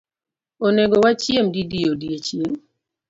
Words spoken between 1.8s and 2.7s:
odiechieng’?